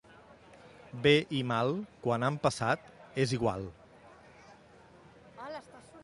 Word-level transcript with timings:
Bé 1.01 1.11
i 1.39 1.41
mal, 1.49 1.73
quan 2.05 2.25
han 2.29 2.39
passat, 2.45 2.87
és 3.25 3.35
igual. 3.37 3.69